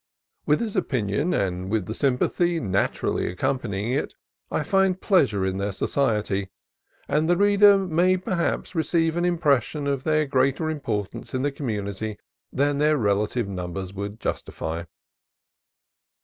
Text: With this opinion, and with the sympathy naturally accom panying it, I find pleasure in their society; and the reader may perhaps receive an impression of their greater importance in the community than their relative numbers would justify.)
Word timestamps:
With 0.47 0.57
this 0.57 0.75
opinion, 0.75 1.31
and 1.31 1.69
with 1.69 1.85
the 1.85 1.93
sympathy 1.93 2.59
naturally 2.59 3.25
accom 3.31 3.61
panying 3.61 3.95
it, 3.95 4.15
I 4.49 4.63
find 4.63 4.99
pleasure 4.99 5.45
in 5.45 5.57
their 5.59 5.71
society; 5.71 6.49
and 7.07 7.29
the 7.29 7.37
reader 7.37 7.77
may 7.77 8.17
perhaps 8.17 8.73
receive 8.73 9.15
an 9.15 9.25
impression 9.25 9.85
of 9.85 10.03
their 10.03 10.25
greater 10.25 10.71
importance 10.71 11.35
in 11.35 11.43
the 11.43 11.51
community 11.51 12.17
than 12.51 12.79
their 12.79 12.97
relative 12.97 13.47
numbers 13.47 13.93
would 13.93 14.19
justify.) 14.19 14.85